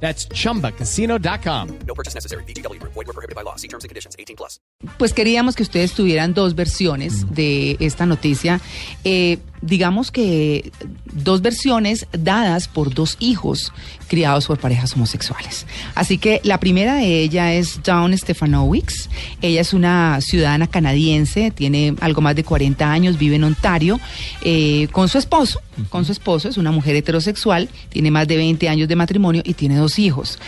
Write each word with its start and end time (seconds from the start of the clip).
That's 0.00 0.28
chumbacasino.com. 0.28 1.68
No 1.86 1.94
purchase 1.94 2.14
necessary. 2.14 2.44
BGW. 2.44 2.80
Void 2.82 3.06
were 3.06 3.12
prohibited 3.12 3.34
by 3.34 3.42
law. 3.42 3.56
See 3.56 3.68
terms 3.68 3.84
and 3.84 3.88
conditions. 3.88 4.14
18 4.18 4.36
plus. 4.36 4.60
Pues 4.98 5.12
queríamos 5.12 5.56
que 5.56 5.62
ustedes 5.62 5.92
tuvieran 5.92 6.34
dos 6.34 6.54
versiones 6.54 7.26
de 7.34 7.76
esta 7.80 8.06
noticia. 8.06 8.60
Eh, 9.04 9.38
digamos 9.62 10.10
que 10.10 10.70
dos 11.12 11.42
versiones 11.42 12.06
dadas 12.12 12.68
por 12.68 12.92
dos 12.92 13.16
hijos 13.20 13.72
criados 14.08 14.46
por 14.46 14.58
parejas 14.58 14.94
homosexuales. 14.94 15.66
Así 15.94 16.18
que 16.18 16.40
la 16.44 16.60
primera 16.60 16.94
de 16.94 17.22
ella 17.22 17.52
es 17.52 17.82
Dawn 17.82 18.16
Stefanowicz. 18.16 19.08
Ella 19.42 19.60
es 19.60 19.72
una 19.72 20.20
ciudadana 20.20 20.66
canadiense, 20.66 21.50
tiene 21.50 21.94
algo 22.00 22.20
más 22.20 22.36
de 22.36 22.44
40 22.44 22.90
años, 22.90 23.18
vive 23.18 23.36
en 23.36 23.44
Ontario, 23.44 24.00
eh, 24.42 24.88
con 24.92 25.08
su 25.08 25.18
esposo. 25.18 25.60
Con 25.90 26.04
su 26.04 26.12
esposo, 26.12 26.48
es 26.48 26.56
una 26.56 26.70
mujer 26.70 26.96
heterosexual, 26.96 27.68
tiene 27.90 28.10
más 28.10 28.26
de 28.26 28.36
20 28.36 28.68
años 28.68 28.88
de 28.88 28.96
matrimonio 28.96 29.42
y 29.44 29.54
tiene 29.54 29.76
dos 29.76 29.98
hijos. 29.98 30.38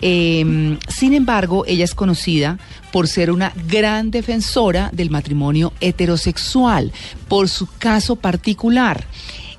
Eh, 0.00 0.78
sin 0.88 1.14
embargo, 1.14 1.64
ella 1.66 1.84
es 1.84 1.94
conocida 1.94 2.58
por 2.92 3.08
ser 3.08 3.30
una 3.30 3.52
gran 3.68 4.10
defensora 4.10 4.90
del 4.92 5.10
matrimonio 5.10 5.72
heterosexual, 5.80 6.92
por 7.28 7.48
su 7.48 7.66
caso 7.78 8.16
particular. 8.16 9.04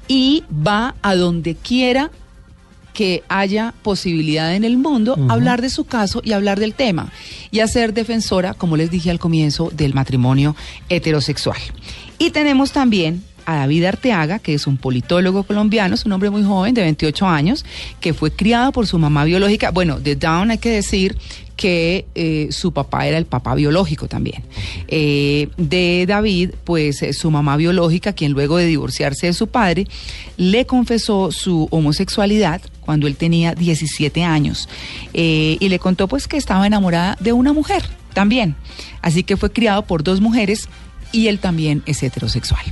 Y 0.08 0.44
va 0.52 0.95
a 1.02 1.16
donde 1.16 1.55
quiera 1.55 2.09
que 2.94 3.23
haya 3.30 3.73
posibilidad 3.83 4.55
en 4.55 4.66
el 4.66 4.78
mundo, 4.78 5.17
hablar 5.30 5.61
de 5.61 5.69
su 5.69 5.86
caso 5.86 6.22
y 6.23 6.33
hablar 6.33 6.59
del 6.59 6.73
tema. 6.73 7.11
Y 7.52 7.59
a 7.61 7.67
ser 7.67 7.94
defensora, 7.94 8.53
como 8.53 8.75
les 8.75 8.91
dije 8.91 9.09
al 9.09 9.19
comienzo, 9.19 9.72
del 9.73 9.94
matrimonio 9.94 10.56
heterosexual. 10.89 11.59
Y 12.17 12.31
tenemos 12.31 12.73
también 12.73 13.23
David 13.55 13.86
Arteaga, 13.86 14.39
que 14.39 14.53
es 14.53 14.67
un 14.67 14.78
politólogo 14.78 15.44
colombiano, 15.44 15.95
es 15.95 16.05
un 16.05 16.11
hombre 16.11 16.30
muy 16.30 16.44
joven, 16.44 16.73
de 16.73 16.81
28 16.81 17.28
años, 17.28 17.66
que 18.00 18.14
fue 18.14 18.31
criado 18.31 18.72
por 18.72 18.88
su 18.88 18.97
mamá 18.97 19.23
biológica. 19.23 19.72
Bueno, 19.72 20.00
de 20.00 20.16
Down 20.16 20.52
hay 20.52 20.58
que 20.58 20.69
decir 20.69 21.17
que 21.59 22.06
eh, 22.16 22.47
su 22.52 22.72
papá 22.72 23.06
era 23.06 23.17
el 23.17 23.25
papá 23.25 23.53
biológico 23.53 24.08
también. 24.08 24.44
Eh, 24.88 25.50
de 25.58 26.06
David, 26.08 26.52
pues 26.64 27.02
eh, 27.02 27.11
su 27.11 27.31
mamá 27.31 27.58
biológica, 27.58 28.14
quien 28.14 28.31
luego 28.31 28.56
de 28.56 28.66
divorciarse 28.66 29.28
de 29.28 29.33
su 29.33 29.47
padre, 29.47 29.86
le 30.38 30.66
confesó 30.66 31.34
su 31.34 31.67
homosexualidad 31.69 32.61
cuando 32.80 33.08
él 33.08 33.17
tenía 33.17 33.56
17 33.56 34.23
años 34.23 34.69
y 35.11 35.67
le 35.67 35.80
contó 35.80 36.08
pues 36.08 36.30
que 36.30 36.38
estaba 36.38 36.66
enamorada 36.66 37.17
de 37.19 37.34
una 37.34 37.52
mujer 37.52 37.84
también. 38.13 38.56
Así 39.02 39.23
que 39.23 39.36
fue 39.36 39.52
criado 39.52 39.84
por 39.84 40.02
dos 40.02 40.22
mujeres 40.22 40.69
y 41.11 41.28
él 41.28 41.39
también 41.39 41.84
es 41.86 42.02
heterosexual. 42.02 42.63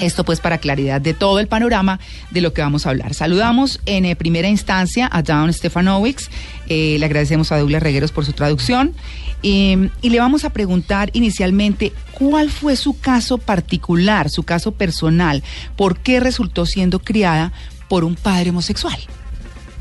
Esto 0.00 0.24
pues 0.24 0.40
para 0.40 0.58
claridad 0.58 1.00
de 1.00 1.14
todo 1.14 1.40
el 1.40 1.46
panorama 1.46 2.00
de 2.30 2.40
lo 2.40 2.52
que 2.52 2.62
vamos 2.62 2.86
a 2.86 2.90
hablar. 2.90 3.14
Saludamos 3.14 3.80
en 3.86 4.04
eh, 4.04 4.16
primera 4.16 4.48
instancia 4.48 5.08
a 5.12 5.22
Dawn 5.22 5.52
Stefanowicz, 5.52 6.28
eh, 6.68 6.96
le 6.98 7.04
agradecemos 7.04 7.52
a 7.52 7.58
Douglas 7.58 7.82
Regueros 7.82 8.12
por 8.12 8.24
su 8.24 8.32
traducción 8.32 8.94
y 9.42 9.88
le 10.02 10.18
vamos 10.18 10.44
a 10.44 10.50
preguntar 10.50 11.10
inicialmente 11.14 11.92
cuál 12.12 12.50
fue 12.50 12.76
su 12.76 12.98
caso 13.00 13.38
particular, 13.38 14.28
su 14.28 14.42
caso 14.42 14.72
personal, 14.72 15.42
por 15.76 15.98
qué 15.98 16.20
resultó 16.20 16.66
siendo 16.66 16.98
criada 16.98 17.52
por 17.88 18.04
un 18.04 18.16
padre 18.16 18.50
homosexual. 18.50 18.98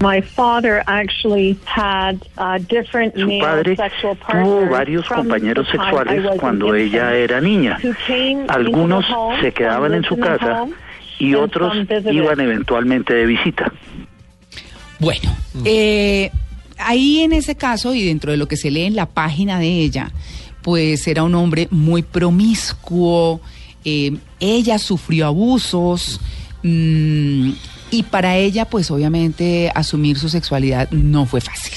My 0.01 0.21
father 0.21 0.81
actually 0.87 1.57
had 1.65 2.19
different 2.67 3.15
Su 3.15 3.27
male 3.27 3.41
padre 3.41 3.75
sexual 3.75 4.15
tuvo 4.15 4.25
partners 4.25 4.69
varios 4.69 5.05
from 5.05 5.27
compañeros 5.27 5.67
the 5.67 5.77
time 5.77 5.83
I 5.83 5.91
sexuales 5.91 6.39
cuando 6.39 6.73
ella 6.73 7.13
era 7.15 7.41
niña. 7.41 7.77
who 7.83 7.93
came 8.07 8.41
into 8.41 8.53
Algunos 8.53 9.05
se 9.41 9.51
quedaban 9.51 9.93
en 9.93 10.03
su 10.03 10.15
casa 10.17 10.63
home, 10.63 10.73
y 11.19 11.33
and 11.33 11.43
otros 11.43 11.73
iban 12.11 12.39
eventualmente 12.39 13.13
de 13.13 13.25
visita. 13.25 13.73
Bueno, 14.99 15.35
eh, 15.65 16.31
ahí 16.77 17.19
en 17.19 17.33
ese 17.33 17.55
caso 17.55 17.93
y 17.93 18.05
dentro 18.05 18.31
de 18.31 18.37
lo 18.37 18.47
que 18.47 18.55
se 18.55 18.71
lee 18.71 18.83
en 18.83 18.95
la 18.95 19.05
página 19.05 19.59
de 19.59 19.67
ella, 19.67 20.11
pues 20.61 21.07
era 21.07 21.23
un 21.23 21.35
hombre 21.35 21.67
muy 21.71 22.03
promiscuo, 22.03 23.41
eh, 23.83 24.17
ella 24.39 24.77
sufrió 24.77 25.27
abusos 25.27 26.19
mm, 26.63 27.51
y 27.91 28.03
para 28.03 28.35
ella 28.35 28.65
pues 28.65 28.91
obviamente 28.91 29.71
asumir 29.73 30.17
su 30.17 30.29
sexualidad 30.29 30.89
no 30.91 31.25
fue 31.25 31.41
fácil. 31.41 31.73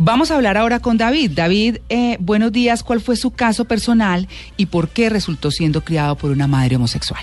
Vamos 0.00 0.30
a 0.30 0.36
hablar 0.36 0.56
ahora 0.56 0.78
con 0.78 0.96
David. 0.96 1.32
David, 1.34 1.78
eh, 1.88 2.16
buenos 2.20 2.52
días, 2.52 2.84
¿cuál 2.84 3.00
fue 3.00 3.16
su 3.16 3.32
caso 3.32 3.64
personal 3.64 4.28
y 4.56 4.66
por 4.66 4.88
qué 4.88 5.10
resultó 5.10 5.50
siendo 5.50 5.80
criado 5.80 6.14
por 6.14 6.30
una 6.30 6.46
madre 6.46 6.76
homosexual? 6.76 7.22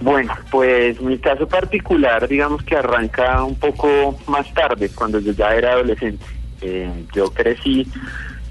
Bueno, 0.00 0.34
pues 0.50 1.00
mi 1.00 1.18
caso 1.18 1.48
particular, 1.48 2.28
digamos 2.28 2.62
que 2.62 2.76
arranca 2.76 3.42
un 3.42 3.54
poco 3.54 4.18
más 4.26 4.52
tarde, 4.52 4.90
cuando 4.94 5.18
yo 5.18 5.32
ya 5.32 5.54
era 5.54 5.72
adolescente. 5.72 6.24
Eh, 6.60 6.90
yo 7.14 7.30
crecí 7.30 7.86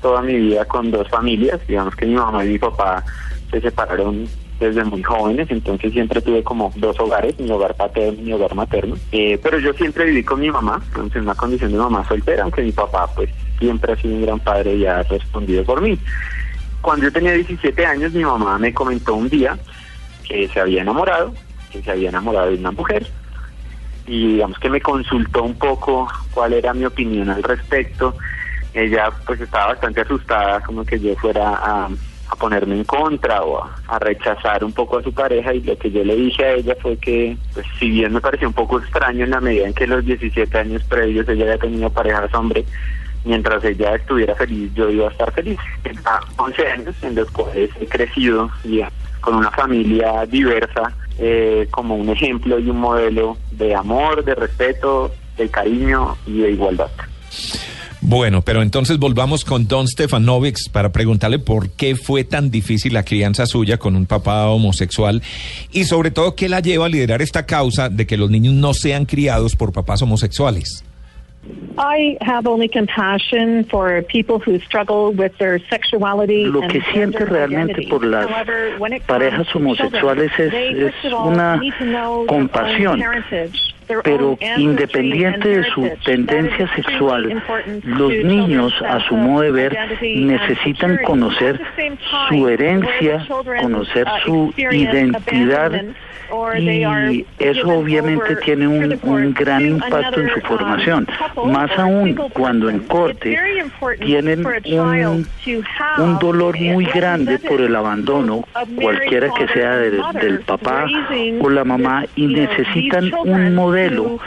toda 0.01 0.23
mi 0.23 0.35
vida 0.35 0.65
con 0.65 0.89
dos 0.89 1.07
familias, 1.09 1.59
digamos 1.67 1.95
que 1.95 2.07
mi 2.07 2.15
mamá 2.15 2.43
y 2.45 2.49
mi 2.49 2.59
papá 2.59 3.03
se 3.51 3.61
separaron 3.61 4.27
desde 4.59 4.83
muy 4.83 5.03
jóvenes, 5.03 5.49
entonces 5.49 5.91
siempre 5.91 6.21
tuve 6.21 6.43
como 6.43 6.71
dos 6.75 6.99
hogares, 6.99 7.39
mi 7.39 7.49
hogar 7.51 7.75
paterno 7.75 8.19
y 8.19 8.23
mi 8.23 8.33
hogar 8.33 8.55
materno. 8.55 8.95
Eh, 9.11 9.39
pero 9.41 9.59
yo 9.59 9.73
siempre 9.73 10.05
viví 10.05 10.23
con 10.23 10.39
mi 10.39 10.51
mamá, 10.51 10.81
entonces 10.87 11.17
en 11.17 11.23
una 11.23 11.35
condición 11.35 11.71
de 11.71 11.77
mamá 11.77 12.07
soltera, 12.07 12.43
aunque 12.43 12.61
mi 12.61 12.71
papá 12.71 13.07
pues 13.15 13.29
siempre 13.59 13.93
ha 13.93 13.95
sido 13.97 14.15
un 14.15 14.21
gran 14.23 14.39
padre 14.39 14.75
y 14.75 14.85
ha 14.85 15.03
respondido 15.03 15.63
por 15.63 15.81
mí. 15.81 15.97
Cuando 16.81 17.05
yo 17.05 17.11
tenía 17.11 17.33
17 17.33 17.85
años, 17.85 18.13
mi 18.13 18.23
mamá 18.23 18.57
me 18.57 18.73
comentó 18.73 19.15
un 19.15 19.29
día 19.29 19.57
que 20.27 20.47
se 20.49 20.59
había 20.59 20.81
enamorado, 20.81 21.33
que 21.71 21.81
se 21.81 21.91
había 21.91 22.09
enamorado 22.09 22.51
de 22.51 22.57
una 22.57 22.71
mujer, 22.71 23.07
y 24.05 24.33
digamos 24.33 24.59
que 24.59 24.69
me 24.69 24.81
consultó 24.81 25.43
un 25.43 25.55
poco 25.55 26.09
cuál 26.33 26.53
era 26.53 26.73
mi 26.73 26.85
opinión 26.85 27.29
al 27.29 27.43
respecto. 27.43 28.15
Ella 28.73 29.11
pues 29.25 29.39
estaba 29.39 29.67
bastante 29.67 30.01
asustada, 30.01 30.59
como 30.61 30.83
que 30.83 30.99
yo 30.99 31.15
fuera 31.15 31.53
a, 31.55 31.89
a 32.33 32.35
ponerme 32.35 32.75
en 32.75 32.83
contra 32.83 33.41
o 33.43 33.63
a, 33.63 33.75
a 33.87 33.99
rechazar 33.99 34.63
un 34.63 34.73
poco 34.73 34.97
a 34.97 35.03
su 35.03 35.13
pareja 35.13 35.53
y 35.53 35.61
lo 35.61 35.77
que 35.77 35.91
yo 35.91 36.03
le 36.03 36.15
dije 36.15 36.43
a 36.43 36.53
ella 36.53 36.75
fue 36.81 36.97
que, 36.97 37.37
pues 37.53 37.65
si 37.79 37.89
bien 37.89 38.13
me 38.13 38.21
pareció 38.21 38.47
un 38.47 38.53
poco 38.53 38.79
extraño 38.79 39.23
en 39.23 39.31
la 39.31 39.39
medida 39.41 39.67
en 39.67 39.73
que 39.73 39.87
los 39.87 40.03
17 40.05 40.57
años 40.57 40.83
previos 40.83 41.27
ella 41.29 41.45
había 41.45 41.57
tenido 41.57 41.89
parejas 41.89 42.33
hombre, 42.33 42.65
mientras 43.23 43.63
ella 43.63 43.95
estuviera 43.95 44.35
feliz 44.35 44.71
yo 44.73 44.89
iba 44.89 45.07
a 45.07 45.11
estar 45.11 45.31
feliz. 45.31 45.59
Tengo 45.83 46.01
11 46.37 46.67
años 46.67 46.95
en 47.03 47.15
los 47.15 47.29
cuales 47.31 47.69
he 47.79 47.85
crecido 47.85 48.49
ya 48.63 48.91
con 49.21 49.35
una 49.35 49.51
familia 49.51 50.25
diversa 50.25 50.93
eh, 51.17 51.67
como 51.71 51.95
un 51.95 52.09
ejemplo 52.09 52.59
y 52.59 52.69
un 52.69 52.79
modelo 52.79 53.37
de 53.51 53.75
amor, 53.75 54.23
de 54.25 54.35
respeto, 54.35 55.11
de 55.37 55.49
cariño 55.49 56.17
y 56.25 56.39
de 56.39 56.51
igualdad. 56.51 56.89
Bueno, 58.05 58.41
pero 58.41 58.61
entonces 58.61 58.99
volvamos 58.99 59.45
con 59.45 59.67
Don 59.67 59.87
Stefanovics 59.87 60.67
para 60.69 60.91
preguntarle 60.91 61.39
por 61.39 61.69
qué 61.69 61.95
fue 61.95 62.25
tan 62.25 62.51
difícil 62.51 62.93
la 62.93 63.03
crianza 63.03 63.45
suya 63.45 63.77
con 63.77 63.95
un 63.95 64.05
papá 64.05 64.47
homosexual 64.49 65.21
y 65.71 65.85
sobre 65.85 66.11
todo 66.11 66.35
qué 66.35 66.49
la 66.49 66.59
lleva 66.59 66.87
a 66.87 66.89
liderar 66.89 67.21
esta 67.21 67.45
causa 67.45 67.89
de 67.89 68.05
que 68.05 68.17
los 68.17 68.29
niños 68.29 68.53
no 68.55 68.73
sean 68.73 69.05
criados 69.05 69.55
por 69.55 69.71
papás 69.71 70.01
homosexuales. 70.01 70.83
I 71.77 72.17
have 72.21 72.45
only 72.47 72.69
compassion 72.69 73.65
for 73.69 74.01
people 74.03 74.35
who 74.45 74.59
struggle 74.59 75.13
with 75.13 75.31
their 75.39 75.61
sexuality 75.69 76.45
Lo 76.45 76.61
que 76.61 76.81
siente 76.93 77.17
gender 77.19 77.29
realmente 77.29 77.81
por 77.89 78.05
las 78.05 78.27
parejas 79.07 79.47
homosexuales 79.55 80.31
es- 80.37 80.53
es 80.53 80.93
una 81.13 81.59
compasión. 82.27 83.01
Pero 84.03 84.37
independiente 84.57 85.49
de 85.59 85.63
su 85.71 85.89
tendencia 86.05 86.67
sexual, 86.75 87.41
los 87.83 88.11
niños, 88.11 88.73
a 88.87 88.99
su 89.07 89.15
modo 89.15 89.41
de 89.41 89.51
ver, 89.51 89.77
necesitan 90.01 90.97
conocer 91.05 91.59
su 92.29 92.47
herencia, 92.47 93.25
conocer 93.61 94.07
uh, 94.07 94.25
su 94.25 94.53
identidad 94.57 95.71
y 96.57 97.25
eso 97.39 97.67
obviamente 97.67 98.35
tiene 98.37 98.67
un, 98.67 99.33
gran 99.33 99.61
to 99.61 99.67
impacto 99.67 100.19
en 100.19 100.29
su 100.29 100.39
um, 100.39 100.41
formación. 100.41 101.07
Más 101.45 101.71
aún 101.77 102.15
cuando 102.33 102.69
en 102.69 102.79
corte 102.79 103.37
tienen 103.99 104.45
un, 104.45 105.27
un 105.97 106.19
dolor 106.19 106.59
muy 106.59 106.85
grande 106.85 107.37
por 107.39 107.61
el 107.61 107.75
abandono, 107.75 108.45
cualquiera 108.81 109.29
que 109.33 109.47
sea 109.49 109.75
del, 109.77 110.01
del 110.19 110.39
papá 110.41 110.85
o 111.41 111.49
la 111.49 111.63
mamá, 111.63 112.05
y 112.15 112.27
necesitan 112.27 113.11
un 113.25 113.53
children 113.53 113.55
modelo 113.73 114.19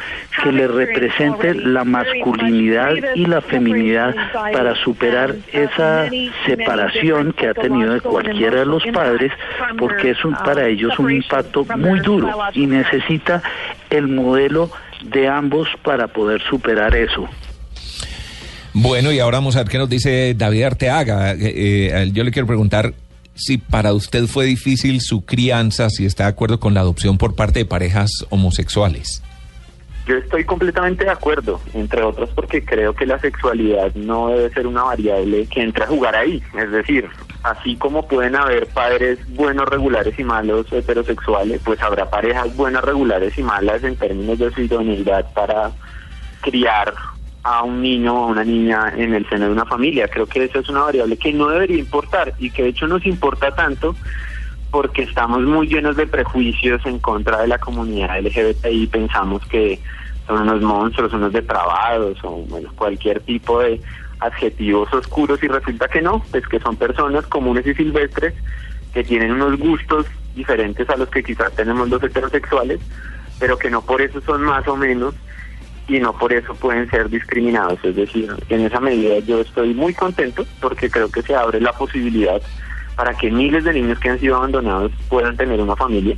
que 0.43 0.53
le 0.53 0.67
represente 0.67 1.55
la 1.55 1.85
masculinidad 1.85 2.95
y 3.15 3.27
la 3.27 3.41
feminidad 3.41 4.15
para 4.53 4.75
superar 4.77 5.35
esa 5.53 6.09
separación 6.47 7.33
que 7.33 7.49
ha 7.49 7.55
tenido 7.55 7.95
de 7.95 8.01
cualquiera 8.01 8.61
de 8.61 8.67
los 8.67 8.83
padres, 8.93 9.33
porque 9.79 10.11
es 10.11 10.25
un, 10.25 10.35
para 10.35 10.67
ellos 10.67 10.99
un 10.99 11.11
impacto 11.11 11.65
muy 11.77 12.01
duro 12.01 12.31
y 12.55 12.67
necesita 12.67 13.43
el 13.91 14.09
modelo 14.09 14.71
de 15.05 15.29
ambos 15.29 15.69
para 15.83 16.09
poder 16.09 16.43
superar 16.43 16.95
eso. 16.97 17.29
Bueno, 18.73 19.11
y 19.11 19.21
ahora 19.21 19.39
vamos 19.39 19.57
a 19.57 19.61
ver 19.61 19.69
qué 19.69 19.79
nos 19.79 19.89
dice 19.89 20.35
David 20.35 20.65
Arteaga. 20.65 21.33
Eh, 21.33 21.39
eh, 21.41 22.11
yo 22.13 22.25
le 22.25 22.31
quiero 22.31 22.47
preguntar 22.47 22.93
si 23.35 23.59
para 23.59 23.93
usted 23.95 24.27
fue 24.27 24.45
difícil 24.45 25.01
su 25.01 25.25
crianza, 25.25 25.89
si 25.89 26.05
está 26.05 26.25
de 26.25 26.31
acuerdo 26.31 26.61
con 26.61 26.75
la 26.75 26.81
adopción 26.81 27.17
por 27.17 27.35
parte 27.35 27.61
de 27.61 27.65
parejas 27.65 28.11
homosexuales. 28.29 29.23
Yo 30.07 30.17
estoy 30.17 30.45
completamente 30.45 31.05
de 31.05 31.11
acuerdo, 31.11 31.61
entre 31.75 32.03
otros 32.03 32.31
porque 32.31 32.65
creo 32.65 32.95
que 32.95 33.07
la 33.07 33.19
sexualidad 33.19 33.93
no 33.97 34.29
debe 34.29 34.51
ser 34.51 34.69
una 34.69 34.85
variable 34.85 35.47
que 35.49 35.63
entre 35.63 35.83
a 35.83 35.89
jugar 35.89 36.15
ahí. 36.15 36.41
Es 36.57 36.71
decir, 36.71 37.09
así 37.43 37.75
como 37.75 38.07
pueden 38.07 38.37
haber 38.37 38.69
padres 38.69 39.19
buenos, 39.35 39.69
regulares 39.69 40.17
y 40.17 40.23
malos 40.23 40.73
heterosexuales, 40.73 41.61
pues 41.65 41.83
habrá 41.83 42.09
parejas 42.09 42.55
buenas, 42.57 42.85
regulares 42.85 43.37
y 43.37 43.43
malas 43.43 43.83
en 43.83 43.97
términos 43.97 44.39
de 44.39 44.53
su 44.53 44.63
idoneidad 44.63 45.27
para 45.35 45.73
criar 46.41 46.95
a 47.43 47.65
un 47.65 47.83
niño 47.83 48.15
o 48.15 48.25
a 48.25 48.27
una 48.27 48.45
niña 48.45 48.93
en 48.97 49.13
el 49.13 49.29
seno 49.29 49.47
de 49.47 49.53
una 49.53 49.67
familia. 49.67 50.07
Creo 50.07 50.27
que 50.27 50.45
esa 50.45 50.61
es 50.61 50.69
una 50.69 50.83
variable 50.83 51.17
que 51.17 51.33
no 51.33 51.49
debería 51.49 51.79
importar 51.79 52.33
y 52.39 52.51
que 52.51 52.63
de 52.63 52.69
hecho 52.69 52.87
nos 52.87 53.05
importa 53.07 53.53
tanto 53.57 53.97
porque 54.77 55.05
estamos 55.05 55.41
muy 55.41 55.69
llenos 55.69 55.97
de 55.97 56.07
prejuicios 56.07 56.85
en 56.85 56.99
contra 56.99 57.41
de 57.41 57.49
la 57.49 57.57
comunidad 57.57 58.21
LGBTI. 58.21 58.89
Pensamos 58.89 59.41
que 59.47 59.81
son 60.27 60.43
unos 60.43 60.61
monstruos, 60.61 61.15
unos 61.15 61.33
depravados 61.33 62.19
o 62.23 62.45
bueno, 62.47 62.71
cualquier 62.77 63.21
tipo 63.21 63.59
de 63.61 63.81
adjetivos 64.21 64.93
oscuros 64.93 65.43
y 65.43 65.49
resulta 65.49 65.89
que 65.89 66.03
no, 66.03 66.23
pues 66.31 66.47
que 66.47 66.61
son 66.61 66.77
personas 66.77 67.27
comunes 67.27 67.67
y 67.67 67.73
silvestres 67.73 68.35
que 68.93 69.03
tienen 69.03 69.33
unos 69.33 69.59
gustos 69.59 70.05
diferentes 70.35 70.91
a 70.91 70.97
los 70.99 71.09
que 71.09 71.23
quizás 71.23 71.57
tenemos 71.57 71.89
los 71.89 72.03
heterosexuales, 72.03 72.79
pero 73.39 73.57
que 73.57 73.71
no 73.71 73.81
por 73.81 74.03
eso 74.03 74.21
son 74.27 74.43
más 74.43 74.69
o 74.69 74.77
menos 74.77 75.15
y 75.89 76.01
no 76.01 76.13
por 76.13 76.35
eso 76.35 76.55
pueden 76.55 76.91
ser 76.91 77.09
discriminados. 77.09 77.83
Es 77.83 77.97
decir, 77.97 78.31
en 78.51 78.61
esa 78.61 78.81
medida 78.81 79.21
yo 79.21 79.41
estoy 79.41 79.73
muy 79.73 79.95
contento 79.95 80.45
porque 80.61 80.91
creo 80.91 81.11
que 81.11 81.23
se 81.23 81.35
abre 81.35 81.63
la 81.63 81.73
posibilidad 81.73 82.43
para 82.97 83.15
que 83.15 83.31
miles 83.31 83.65
de 83.65 83.75
niños 83.75 83.99
que 83.99 84.09
han 84.09 84.19
sido 84.19 84.37
abandonados 84.37 84.91
puedan 85.09 85.37
tener 85.37 85.61
una 85.61 85.77
familia 85.77 86.17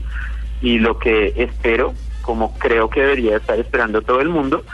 y 0.62 0.78
lo 0.78 0.98
que 0.98 1.34
espero, 1.36 1.94
como 2.22 2.56
creo 2.58 2.88
que 2.88 3.00
debería 3.00 3.36
estar 3.36 3.58
esperando 3.58 4.00
todo 4.02 4.20
el 4.20 4.28
mundo, 4.28 4.64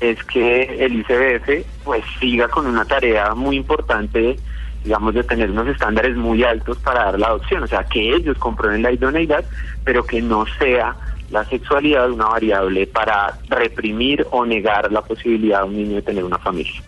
es 0.00 0.22
que 0.24 0.84
el 0.84 1.00
ICBF 1.00 1.66
pues 1.84 2.04
siga 2.20 2.48
con 2.48 2.66
una 2.66 2.84
tarea 2.84 3.34
muy 3.34 3.56
importante 3.56 4.36
digamos 4.84 5.14
de 5.14 5.24
tener 5.24 5.50
unos 5.50 5.68
estándares 5.68 6.16
muy 6.16 6.44
altos 6.44 6.78
para 6.78 7.04
dar 7.06 7.18
la 7.18 7.26
adopción, 7.28 7.62
o 7.62 7.66
sea, 7.66 7.84
que 7.84 8.14
ellos 8.14 8.38
comprueben 8.38 8.82
la 8.82 8.92
idoneidad, 8.92 9.44
pero 9.84 10.04
que 10.04 10.22
no 10.22 10.46
sea 10.58 10.96
la 11.30 11.44
sexualidad 11.44 12.10
una 12.10 12.26
variable 12.26 12.86
para 12.86 13.38
reprimir 13.48 14.26
o 14.30 14.46
negar 14.46 14.90
la 14.90 15.02
posibilidad 15.02 15.62
de 15.62 15.68
un 15.68 15.76
niño 15.76 15.96
de 15.96 16.02
tener 16.02 16.24
una 16.24 16.38
familia. 16.38 16.82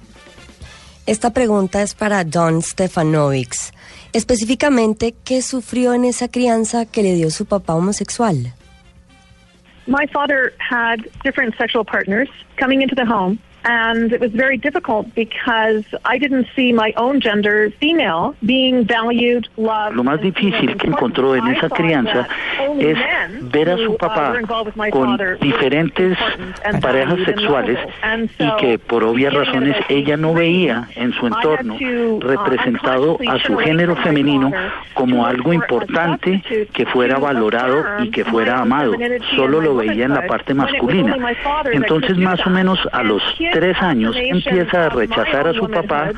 Esta 1.06 1.32
pregunta 1.32 1.82
es 1.82 1.94
para 1.94 2.25
Don 2.25 2.62
Stefanovics. 2.62 3.73
Específicamente, 4.12 5.15
¿qué 5.25 5.41
sufrió 5.41 5.95
en 5.95 6.05
esa 6.05 6.29
crianza 6.29 6.85
que 6.85 7.03
le 7.03 7.15
dio 7.15 7.31
su 7.31 7.47
papá 7.47 7.75
homosexual? 7.75 8.53
My 9.87 10.07
father 10.12 10.53
had 10.59 11.01
different 11.25 11.57
sexual 11.57 11.85
partners 11.85 12.29
coming 12.59 12.83
into 12.83 12.95
the 12.95 13.05
home. 13.05 13.39
And 13.65 14.12
it 14.12 14.21
was 14.21 14.33
very 14.33 14.57
difficult 14.57 15.15
because 15.15 15.85
I 16.05 16.19
didn't 16.19 16.47
see 16.57 16.73
my 16.73 16.93
own 16.97 17.21
gender, 17.21 17.71
female, 17.79 18.35
being 18.45 18.85
valued, 18.87 19.49
loved. 19.57 19.97
Lo 19.97 20.05
más 20.05 20.21
difícil 20.21 20.77
que 20.77 20.87
encontró 20.87 21.37
en 21.37 21.47
esa 21.49 21.69
crianza 21.69 22.27
es 22.79 22.97
ver 23.53 23.71
a 23.71 23.77
su 23.77 23.97
papá 23.97 24.35
con 24.91 25.19
diferentes 25.41 26.17
parejas 26.81 27.19
sexuales 27.25 27.79
y 28.39 28.57
que 28.57 28.79
por 28.79 29.05
obvias 29.05 29.35
razones 29.35 29.77
ella 29.89 30.17
no 30.17 30.33
veía 30.33 30.89
en 30.95 31.12
su 31.12 31.27
entorno 31.27 31.77
representado 32.21 33.19
a 33.29 33.39
su 33.41 33.57
género 33.59 33.97
femenino 33.97 34.51
como 34.95 35.27
algo 35.27 35.53
importante 35.53 36.43
que 36.73 36.87
fuera 36.87 37.19
valorado 37.19 38.03
y 38.03 38.11
que 38.11 38.25
fuera 38.25 38.61
amado. 38.61 38.95
Solo 39.37 39.61
lo 39.61 39.77
veía 39.77 40.07
en 40.07 40.15
la 40.15 40.27
parte 40.27 40.55
masculina. 40.55 41.17
Entonces 41.73 42.17
más 42.17 42.45
o 42.47 42.51
menos 42.51 42.79
a 42.93 43.03
los 43.03 43.23
tres 43.52 43.76
años 43.81 44.17
empieza 44.17 44.87
a 44.87 44.88
rechazar 44.88 45.49
a 45.49 45.52
su 45.52 45.69
papá 45.69 46.12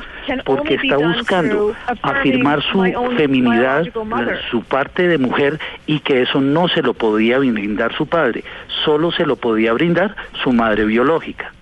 porque 0.45 0.75
está 0.75 0.97
buscando 0.97 1.73
afirmar 2.01 2.61
su 2.63 2.83
feminidad, 3.17 3.85
su 4.49 4.63
parte 4.63 5.07
de 5.07 5.17
mujer 5.17 5.59
y 5.85 5.99
que 5.99 6.21
eso 6.21 6.41
no 6.41 6.67
se 6.67 6.81
lo 6.81 6.93
podía 6.93 7.39
brindar 7.39 7.93
su 7.95 8.07
padre, 8.07 8.43
solo 8.85 9.11
se 9.11 9.25
lo 9.25 9.35
podía 9.35 9.73
brindar 9.73 10.15
su 10.43 10.51
madre 10.51 10.85
biológica. 10.85 11.53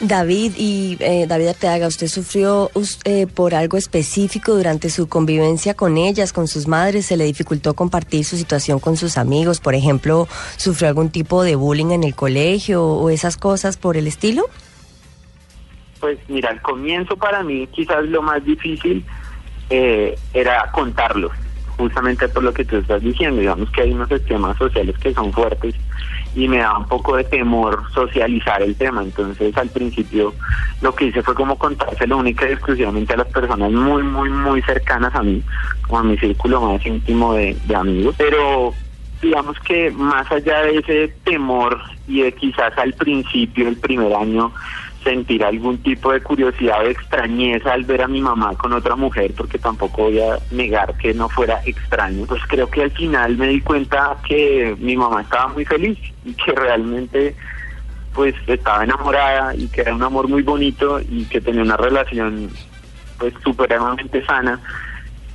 David 0.00 0.52
y 0.56 0.96
eh, 1.00 1.26
David 1.26 1.48
Arteaga, 1.48 1.88
¿usted 1.88 2.06
sufrió 2.06 2.70
eh, 3.04 3.26
por 3.26 3.54
algo 3.54 3.76
específico 3.76 4.54
durante 4.54 4.90
su 4.90 5.08
convivencia 5.08 5.74
con 5.74 5.96
ellas, 5.96 6.32
con 6.32 6.46
sus 6.46 6.68
madres? 6.68 7.06
¿Se 7.06 7.16
le 7.16 7.24
dificultó 7.24 7.74
compartir 7.74 8.24
su 8.24 8.36
situación 8.36 8.78
con 8.78 8.96
sus 8.96 9.18
amigos? 9.18 9.60
Por 9.60 9.74
ejemplo, 9.74 10.28
¿sufrió 10.56 10.88
algún 10.88 11.10
tipo 11.10 11.42
de 11.42 11.56
bullying 11.56 11.90
en 11.90 12.04
el 12.04 12.14
colegio 12.14 12.84
o 12.84 13.10
esas 13.10 13.36
cosas 13.36 13.76
por 13.76 13.96
el 13.96 14.06
estilo? 14.06 14.44
Pues 15.98 16.18
mira, 16.28 16.50
al 16.50 16.62
comienzo 16.62 17.16
para 17.16 17.42
mí 17.42 17.66
quizás 17.66 18.04
lo 18.04 18.22
más 18.22 18.44
difícil 18.44 19.04
eh, 19.68 20.16
era 20.32 20.70
contarlo, 20.70 21.30
justamente 21.76 22.28
por 22.28 22.44
lo 22.44 22.52
que 22.52 22.64
tú 22.64 22.76
estás 22.76 23.02
diciendo. 23.02 23.40
Digamos 23.40 23.68
que 23.72 23.82
hay 23.82 23.90
unos 23.90 24.10
esquemas 24.12 24.56
sociales 24.58 24.96
que 24.98 25.12
son 25.12 25.32
fuertes 25.32 25.74
y 26.38 26.46
me 26.46 26.58
da 26.58 26.78
un 26.78 26.86
poco 26.86 27.16
de 27.16 27.24
temor 27.24 27.82
socializar 27.92 28.62
el 28.62 28.76
tema. 28.76 29.02
Entonces 29.02 29.56
al 29.56 29.68
principio 29.70 30.34
lo 30.80 30.94
que 30.94 31.06
hice 31.06 31.22
fue 31.22 31.34
como 31.34 31.58
contárselo 31.58 32.16
única 32.16 32.48
y 32.48 32.52
exclusivamente 32.52 33.12
a 33.14 33.16
las 33.16 33.26
personas 33.26 33.72
muy, 33.72 34.04
muy, 34.04 34.30
muy 34.30 34.62
cercanas 34.62 35.12
a 35.16 35.22
mí, 35.22 35.42
como 35.82 35.98
a 35.98 36.02
mi 36.04 36.16
círculo 36.16 36.60
más 36.60 36.86
íntimo 36.86 37.34
de, 37.34 37.56
de 37.66 37.74
amigos. 37.74 38.14
Pero 38.16 38.72
digamos 39.20 39.58
que 39.60 39.90
más 39.90 40.30
allá 40.30 40.62
de 40.62 40.78
ese 40.78 41.08
temor 41.24 41.76
y 42.06 42.22
de 42.22 42.32
quizás 42.32 42.72
al 42.78 42.94
principio, 42.94 43.66
el 43.66 43.76
primer 43.76 44.14
año, 44.14 44.52
sentir 45.04 45.44
algún 45.44 45.78
tipo 45.78 46.12
de 46.12 46.20
curiosidad 46.20 46.84
o 46.84 46.88
extrañeza 46.88 47.72
al 47.72 47.84
ver 47.84 48.02
a 48.02 48.08
mi 48.08 48.20
mamá 48.20 48.54
con 48.56 48.72
otra 48.72 48.96
mujer, 48.96 49.32
porque 49.36 49.58
tampoco 49.58 50.04
voy 50.04 50.20
a 50.20 50.38
negar 50.50 50.96
que 50.98 51.14
no 51.14 51.28
fuera 51.28 51.60
extraño, 51.64 52.26
pues 52.26 52.42
creo 52.48 52.68
que 52.68 52.82
al 52.82 52.90
final 52.90 53.36
me 53.36 53.48
di 53.48 53.60
cuenta 53.60 54.16
que 54.26 54.76
mi 54.78 54.96
mamá 54.96 55.22
estaba 55.22 55.48
muy 55.48 55.64
feliz 55.64 55.98
y 56.24 56.32
que 56.34 56.52
realmente 56.52 57.34
pues 58.14 58.34
estaba 58.46 58.84
enamorada 58.84 59.54
y 59.54 59.68
que 59.68 59.82
era 59.82 59.94
un 59.94 60.02
amor 60.02 60.28
muy 60.28 60.42
bonito 60.42 61.00
y 61.00 61.24
que 61.26 61.40
tenía 61.40 61.62
una 61.62 61.76
relación 61.76 62.50
pues 63.18 63.34
supremamente 63.44 64.24
sana 64.24 64.60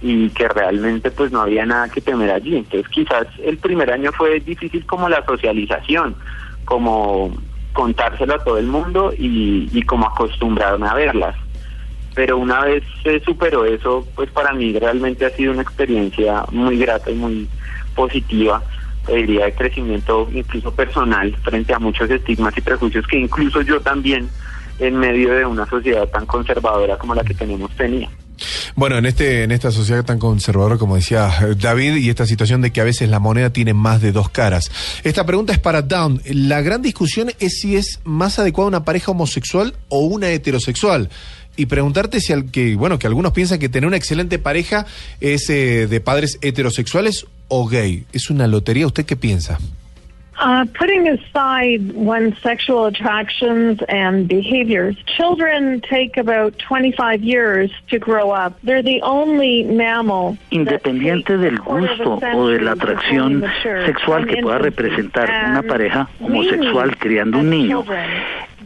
y 0.01 0.29
que 0.31 0.49
realmente 0.49 1.09
pues 1.11 1.31
no 1.31 1.41
había 1.41 1.65
nada 1.65 1.88
que 1.88 2.01
temer 2.01 2.29
allí. 2.29 2.57
Entonces 2.57 2.89
quizás 2.89 3.27
el 3.43 3.57
primer 3.57 3.89
año 3.91 4.11
fue 4.11 4.39
difícil 4.41 4.85
como 4.85 5.07
la 5.07 5.25
socialización, 5.25 6.15
como 6.65 7.33
contárselo 7.73 8.35
a 8.35 8.43
todo 8.43 8.57
el 8.57 8.67
mundo 8.67 9.13
y, 9.17 9.69
y 9.71 9.81
como 9.83 10.07
acostumbrarme 10.07 10.87
a 10.87 10.93
verlas. 10.93 11.35
Pero 12.15 12.37
una 12.37 12.61
vez 12.61 12.83
se 13.03 13.19
superó 13.21 13.65
eso, 13.65 14.07
pues 14.15 14.29
para 14.29 14.53
mí 14.53 14.77
realmente 14.77 15.25
ha 15.25 15.31
sido 15.31 15.51
una 15.51 15.63
experiencia 15.63 16.45
muy 16.51 16.77
grata 16.77 17.09
y 17.09 17.15
muy 17.15 17.49
positiva, 17.95 18.61
te 19.05 19.15
diría 19.15 19.45
de 19.45 19.53
crecimiento 19.53 20.29
incluso 20.31 20.73
personal 20.73 21.35
frente 21.43 21.73
a 21.73 21.79
muchos 21.79 22.09
estigmas 22.09 22.55
y 22.57 22.61
prejuicios 22.61 23.05
que 23.07 23.17
incluso 23.17 23.61
yo 23.61 23.81
también 23.81 24.29
en 24.79 24.97
medio 24.97 25.33
de 25.33 25.45
una 25.45 25.65
sociedad 25.65 26.07
tan 26.09 26.25
conservadora 26.25 26.97
como 26.97 27.15
la 27.15 27.23
que 27.23 27.33
tenemos 27.33 27.71
tenía. 27.71 28.09
Bueno, 28.75 28.97
en 28.97 29.05
este 29.05 29.43
en 29.43 29.51
esta 29.51 29.71
sociedad 29.71 30.03
tan 30.03 30.19
conservadora 30.19 30.77
como 30.77 30.95
decía 30.95 31.31
eh, 31.41 31.55
David 31.57 31.95
y 31.97 32.09
esta 32.09 32.25
situación 32.25 32.62
de 32.62 32.71
que 32.71 32.81
a 32.81 32.83
veces 32.83 33.09
la 33.09 33.19
moneda 33.19 33.51
tiene 33.51 33.73
más 33.73 34.01
de 34.01 34.12
dos 34.12 34.29
caras. 34.29 34.71
Esta 35.03 35.25
pregunta 35.25 35.53
es 35.53 35.59
para 35.59 35.81
Down. 35.81 36.21
La 36.25 36.62
gran 36.62 36.81
discusión 36.81 37.31
es 37.39 37.59
si 37.59 37.75
es 37.75 38.00
más 38.03 38.39
adecuada 38.39 38.67
una 38.67 38.85
pareja 38.85 39.12
homosexual 39.12 39.75
o 39.89 40.00
una 40.00 40.29
heterosexual. 40.29 41.09
Y 41.55 41.67
preguntarte 41.67 42.19
si 42.19 42.33
al 42.33 42.50
que 42.50 42.75
bueno 42.75 42.97
que 42.97 43.07
algunos 43.07 43.31
piensan 43.31 43.59
que 43.59 43.69
tener 43.69 43.88
una 43.88 43.97
excelente 43.97 44.39
pareja 44.39 44.85
es 45.19 45.50
eh, 45.50 45.88
de 45.88 46.01
padres 46.01 46.39
heterosexuales 46.41 47.27
o 47.47 47.67
gay. 47.67 48.05
Es 48.12 48.29
una 48.29 48.47
lotería. 48.47 48.88
¿Usted 48.88 49.05
qué 49.05 49.15
piensa? 49.15 49.59
Uh, 50.39 50.65
putting 50.73 51.07
aside 51.07 51.91
one's 51.93 52.37
sexual 52.41 52.85
attractions 52.85 53.79
and 53.87 54.27
behaviors, 54.27 54.95
children 55.05 55.79
take 55.81 56.17
about 56.17 56.57
25 56.57 57.23
years 57.23 57.71
to 57.89 57.99
grow 57.99 58.31
up. 58.31 58.59
They're 58.63 58.81
the 58.81 59.01
only 59.03 59.63
mammal. 59.63 60.37
Independiente 60.51 61.37
del 61.37 61.59
gusto 61.59 62.19
o 62.33 62.47
de 62.47 62.59
la 62.59 62.71
atracción 62.71 63.43
sexual 63.85 64.25
que 64.25 64.41
pueda 64.41 64.57
representar 64.57 65.29
una 65.29 65.61
pareja 65.61 66.09
homosexual 66.19 66.97
criando 66.97 67.39
un 67.39 67.49
niño, 67.49 67.85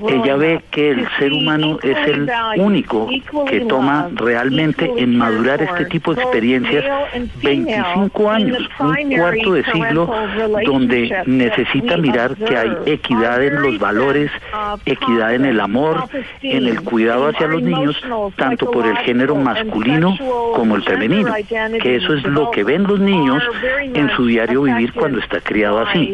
ella 0.09 0.35
ve 0.35 0.61
que 0.71 0.91
el 0.91 1.07
ser 1.17 1.33
humano 1.33 1.79
es 1.81 1.97
el 2.07 2.29
único 2.57 3.09
que 3.47 3.61
toma 3.61 4.09
realmente 4.13 4.91
en 4.97 5.17
madurar 5.17 5.61
este 5.61 5.85
tipo 5.85 6.13
de 6.13 6.21
experiencias 6.21 6.85
25 7.41 8.29
años, 8.29 8.69
un 8.79 9.17
cuarto 9.17 9.53
de 9.53 9.63
siglo 9.65 10.09
donde 10.65 11.23
necesita 11.25 11.97
mirar 11.97 12.35
que 12.35 12.57
hay 12.57 12.71
equidad 12.85 13.43
en 13.43 13.61
los 13.61 13.79
valores, 13.79 14.31
equidad 14.85 15.33
en 15.33 15.45
el 15.45 15.59
amor, 15.59 16.05
en 16.41 16.67
el 16.67 16.81
cuidado 16.81 17.27
hacia 17.27 17.47
los 17.47 17.61
niños, 17.61 17.95
tanto 18.35 18.71
por 18.71 18.85
el 18.85 18.97
género 18.97 19.35
masculino 19.35 20.17
como 20.53 20.75
el 20.75 20.83
femenino, 20.83 21.33
que 21.81 21.95
eso 21.95 22.13
es 22.13 22.23
lo 22.23 22.51
que 22.51 22.63
ven 22.63 22.83
los 22.83 22.99
niños 22.99 23.43
en 23.93 24.09
su 24.11 24.25
diario 24.25 24.63
vivir 24.63 24.93
cuando 24.93 25.19
está 25.19 25.39
criado 25.41 25.79
así. 25.79 26.13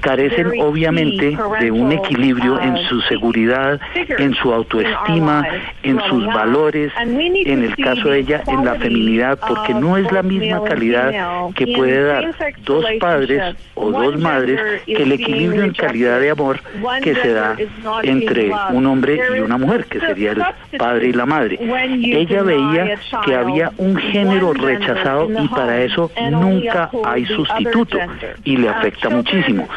Carecen 0.00 0.52
obviamente 0.60 1.36
de 1.60 1.70
un 1.70 1.92
equilibrio 1.92 2.60
en 2.60 2.76
sus 2.88 3.07
seguridad, 3.08 3.80
en 3.94 4.34
su 4.34 4.52
autoestima, 4.52 5.46
en 5.82 6.00
sus 6.08 6.26
valores, 6.26 6.92
en 6.98 7.62
el 7.62 7.76
caso 7.76 8.10
de 8.10 8.20
ella, 8.20 8.42
en 8.46 8.64
la 8.64 8.74
feminidad, 8.74 9.38
porque 9.46 9.74
no 9.74 9.96
es 9.96 10.10
la 10.12 10.22
misma 10.22 10.62
calidad 10.64 11.12
que 11.54 11.66
puede 11.68 12.04
dar 12.04 12.34
dos 12.64 12.84
padres 13.00 13.56
o 13.74 13.90
dos 13.90 14.18
madres 14.18 14.82
que 14.84 15.02
el 15.02 15.12
equilibrio 15.12 15.64
en 15.64 15.72
calidad 15.72 16.20
de 16.20 16.30
amor 16.30 16.60
que 17.02 17.14
se 17.14 17.32
da 17.32 17.56
entre 18.02 18.50
un 18.70 18.86
hombre 18.86 19.20
y 19.36 19.40
una 19.40 19.58
mujer, 19.58 19.84
que 19.86 20.00
sería 20.00 20.32
el 20.32 20.44
padre 20.78 21.08
y 21.08 21.12
la 21.12 21.26
madre. 21.26 21.58
Ella 21.60 22.42
veía 22.42 22.98
que 23.24 23.34
había 23.34 23.72
un 23.78 23.96
género 23.96 24.52
rechazado 24.52 25.28
y 25.30 25.48
para 25.48 25.82
eso 25.82 26.10
nunca 26.30 26.90
hay 27.04 27.24
sustituto 27.26 27.98
y 28.44 28.56
le 28.56 28.68
afecta 28.68 29.08
muchísimo. 29.08 29.68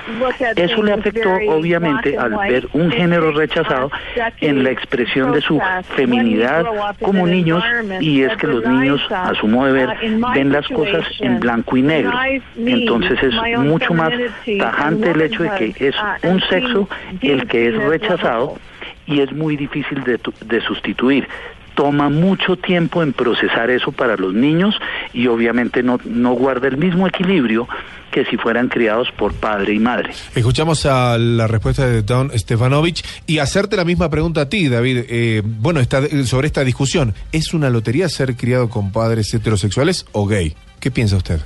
Eso 0.56 0.84
le 0.84 0.94
afectó 0.94 1.30
obviamente 1.50 2.18
al 2.18 2.38
ver 2.38 2.68
un 2.74 2.92
género 2.92 3.21
rechazado 3.30 3.92
en 4.40 4.63
la 4.63 4.72
expresión 4.72 5.32
de 5.34 5.42
su 5.42 5.62
feminidad 5.96 6.66
como 7.01 7.28
niños 7.28 7.63
y 8.00 8.24
es 8.24 8.36
que 8.38 8.48
los 8.48 8.66
niños, 8.66 9.01
a 9.12 9.34
su 9.36 9.48
modo 9.48 9.68
de 9.68 9.74
ver, 9.74 9.98
ven 10.34 10.51
las 10.51 10.68
cosas 10.68 11.06
en 11.20 11.40
blanco 11.40 11.78
y 11.78 11.84
negro. 11.84 12.12
Entonces 12.58 13.22
es 13.22 13.60
mucho 13.60 13.94
más 13.94 14.12
tajante 14.58 15.12
el 15.12 15.22
hecho 15.22 15.44
de 15.44 15.50
que 15.51 15.88
es 15.88 15.96
un 16.24 16.42
sexo 16.42 16.90
el 17.22 17.48
que 17.48 17.68
es 17.68 17.75
rechazado 17.84 18.58
y 19.06 19.20
es 19.20 19.32
muy 19.32 19.58
difícil 19.58 20.04
de, 20.04 20.20
de 20.46 20.62
sustituir 20.62 21.28
toma 21.75 22.10
mucho 22.10 22.58
tiempo 22.58 23.01
en 23.04 23.13
procesar 23.13 23.70
eso 23.70 23.92
para 23.92 24.18
los 24.18 24.34
niños 24.34 24.75
y 25.13 25.28
obviamente 25.28 25.84
no, 25.84 26.00
no 26.06 26.34
guarda 26.34 26.68
el 26.68 26.78
mismo 26.78 27.08
equilibrio 27.08 27.68
que 28.12 28.25
si 28.25 28.38
fueran 28.38 28.68
criados 28.68 29.10
por 29.18 29.34
padre 29.34 29.74
y 29.74 29.80
madre. 29.80 30.12
Escuchamos 30.36 30.86
a 30.86 31.18
la 31.18 31.48
respuesta 31.48 31.88
de 31.88 32.01
Don 32.04 32.38
Stefanovic 32.38 33.04
y 33.25 33.40
hacerte 33.40 33.78
la 33.78 33.86
misma 33.86 34.10
pregunta 34.10 34.42
a 34.42 34.50
ti, 34.50 34.68
David. 34.68 35.06
Eh, 35.10 35.42
bueno, 35.44 35.80
está, 35.80 36.01
sobre 36.25 36.48
esta 36.48 36.63
discusión, 36.63 37.13
¿es 37.32 37.54
una 37.54 37.70
lotería 37.70 38.10
ser 38.10 38.36
criado 38.36 38.70
con 38.70 38.92
padres 38.92 39.34
heterosexuales 39.34 40.06
o 40.12 40.28
gay? 40.28 40.56
¿Qué 40.80 40.92
piensa 40.92 41.16
usted? 41.16 41.40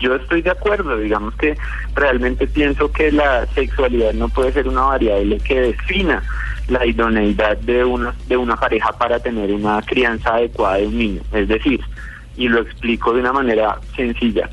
Yo 0.00 0.16
estoy 0.16 0.42
de 0.42 0.50
acuerdo, 0.50 0.98
digamos 0.98 1.34
que 1.36 1.56
realmente 1.94 2.46
pienso 2.48 2.90
que 2.90 3.12
la 3.12 3.46
sexualidad 3.54 4.12
no 4.12 4.28
puede 4.28 4.52
ser 4.52 4.68
una 4.68 4.82
variable 4.82 5.38
que 5.38 5.60
defina 5.60 6.22
la 6.68 6.84
idoneidad 6.86 7.58
de 7.58 7.84
una, 7.84 8.14
de 8.26 8.36
una 8.36 8.56
pareja 8.56 8.92
para 8.92 9.18
tener 9.20 9.52
una 9.52 9.82
crianza 9.82 10.34
adecuada 10.34 10.78
de 10.78 10.86
un 10.86 10.98
niño. 10.98 11.22
Es 11.32 11.48
decir, 11.48 11.80
y 12.36 12.48
lo 12.48 12.60
explico 12.60 13.12
de 13.12 13.20
una 13.20 13.32
manera 13.32 13.78
sencilla, 13.94 14.48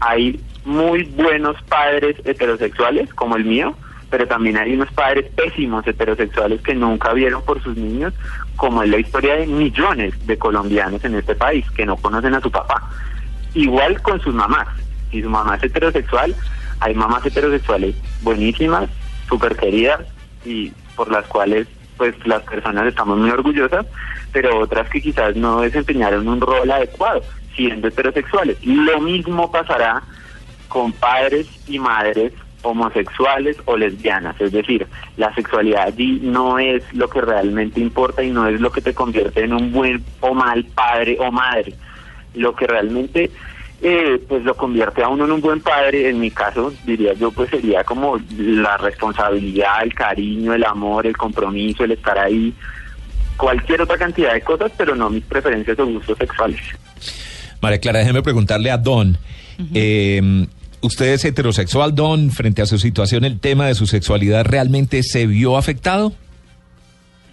hay 0.00 0.40
muy 0.64 1.04
buenos 1.04 1.60
padres 1.62 2.16
heterosexuales, 2.24 3.12
como 3.14 3.36
el 3.36 3.44
mío, 3.44 3.74
pero 4.10 4.26
también 4.26 4.56
hay 4.56 4.74
unos 4.74 4.90
padres 4.92 5.26
pésimos 5.34 5.86
heterosexuales 5.86 6.60
que 6.62 6.74
nunca 6.74 7.12
vieron 7.12 7.42
por 7.42 7.62
sus 7.62 7.76
niños, 7.76 8.14
como 8.56 8.82
es 8.82 8.90
la 8.90 8.98
historia 8.98 9.36
de 9.36 9.46
millones 9.46 10.14
de 10.26 10.38
colombianos 10.38 11.04
en 11.04 11.16
este 11.16 11.34
país 11.34 11.68
que 11.72 11.86
no 11.86 11.96
conocen 11.96 12.34
a 12.34 12.40
su 12.40 12.50
papá. 12.50 12.90
Igual 13.54 14.00
con 14.02 14.20
sus 14.20 14.34
mamás. 14.34 14.68
Si 15.10 15.22
su 15.22 15.30
mamá 15.30 15.56
es 15.56 15.64
heterosexual, 15.64 16.34
hay 16.80 16.94
mamás 16.94 17.24
heterosexuales 17.26 17.96
buenísimas, 18.22 18.88
súper 19.28 19.56
queridas 19.56 20.00
y 20.44 20.72
por 20.96 21.10
las 21.10 21.26
cuales 21.26 21.68
pues 21.96 22.14
las 22.26 22.42
personas 22.42 22.86
estamos 22.86 23.18
muy 23.18 23.30
orgullosas, 23.30 23.86
pero 24.32 24.58
otras 24.58 24.88
que 24.90 25.00
quizás 25.00 25.34
no 25.36 25.62
desempeñaron 25.62 26.28
un 26.28 26.40
rol 26.40 26.70
adecuado, 26.70 27.22
siendo 27.54 27.88
heterosexuales. 27.88 28.58
Lo 28.64 29.00
mismo 29.00 29.50
pasará 29.50 30.02
con 30.68 30.92
padres 30.92 31.46
y 31.66 31.78
madres 31.78 32.32
homosexuales 32.62 33.56
o 33.64 33.76
lesbianas, 33.76 34.40
es 34.40 34.50
decir, 34.50 34.86
la 35.16 35.32
sexualidad 35.34 35.84
allí 35.84 36.18
no 36.22 36.58
es 36.58 36.82
lo 36.92 37.08
que 37.08 37.20
realmente 37.20 37.80
importa 37.80 38.24
y 38.24 38.30
no 38.30 38.46
es 38.46 38.60
lo 38.60 38.72
que 38.72 38.80
te 38.80 38.94
convierte 38.94 39.44
en 39.44 39.52
un 39.52 39.72
buen 39.72 40.04
o 40.20 40.34
mal 40.34 40.64
padre 40.74 41.16
o 41.20 41.30
madre. 41.30 41.74
Lo 42.34 42.54
que 42.54 42.66
realmente 42.66 43.30
eh, 43.82 44.22
pues 44.28 44.42
lo 44.42 44.56
convierte 44.56 45.02
a 45.02 45.08
uno 45.08 45.24
en 45.24 45.32
un 45.32 45.40
buen 45.40 45.60
padre, 45.60 46.08
en 46.08 46.18
mi 46.18 46.30
caso 46.30 46.72
diría 46.84 47.12
yo 47.14 47.30
pues 47.30 47.50
sería 47.50 47.84
como 47.84 48.18
la 48.38 48.76
responsabilidad, 48.78 49.82
el 49.82 49.94
cariño, 49.94 50.54
el 50.54 50.64
amor, 50.64 51.06
el 51.06 51.16
compromiso, 51.16 51.84
el 51.84 51.92
estar 51.92 52.18
ahí, 52.18 52.54
cualquier 53.36 53.82
otra 53.82 53.98
cantidad 53.98 54.32
de 54.32 54.40
cosas, 54.40 54.72
pero 54.76 54.94
no 54.94 55.10
mis 55.10 55.24
preferencias 55.24 55.78
o 55.78 55.86
gustos 55.86 56.16
sexuales. 56.18 56.60
María 57.60 57.78
Clara, 57.78 57.98
déjeme 58.00 58.22
preguntarle 58.22 58.70
a 58.70 58.78
Don. 58.78 59.18
eh, 59.74 60.46
¿Usted 60.80 61.14
es 61.14 61.24
heterosexual, 61.24 61.94
Don? 61.94 62.30
Frente 62.30 62.62
a 62.62 62.66
su 62.66 62.78
situación, 62.78 63.24
¿el 63.24 63.40
tema 63.40 63.66
de 63.66 63.74
su 63.74 63.86
sexualidad 63.86 64.44
realmente 64.44 65.02
se 65.02 65.26
vio 65.26 65.56
afectado? 65.56 66.12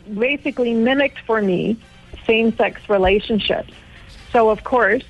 Basically 0.08 0.74
mimicked 0.74 1.24
for 1.26 1.42
me 1.42 1.78
same-sex 2.26 2.82
relationships. 2.90 3.74
So, 4.32 4.50
of 4.50 4.64
course, 4.64 5.06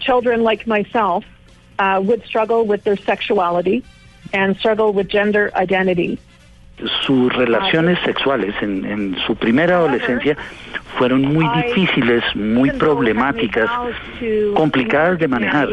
children 0.00 0.42
like 0.42 0.66
myself 0.66 1.24
uh, 1.78 2.00
would 2.02 2.24
struggle 2.24 2.64
with 2.66 2.84
their 2.84 2.96
sexuality 2.96 3.84
and 4.32 4.56
struggle 4.56 4.92
with 4.92 5.08
gender 5.08 5.50
identity. 5.54 6.18
sus 7.06 7.32
relaciones 7.34 7.98
sexuales 8.04 8.54
en, 8.60 8.84
en, 8.84 9.16
su 9.26 9.34
primera 9.34 9.76
adolescencia 9.76 10.36
fueron 10.98 11.22
muy 11.22 11.48
difíciles, 11.62 12.22
muy 12.34 12.70
problemáticas, 12.70 13.70
complicadas 14.54 15.18
de 15.18 15.28
manejar. 15.28 15.68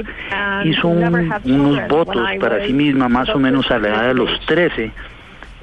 Hizo 0.63 0.87
un, 0.87 1.33
unos 1.43 1.87
votos 1.87 2.27
para 2.39 2.65
sí 2.65 2.73
misma 2.73 3.09
más 3.09 3.29
o 3.29 3.39
menos 3.39 3.69
a 3.71 3.79
la 3.79 3.89
edad 3.89 4.07
de 4.07 4.13
los 4.13 4.39
13 4.45 4.91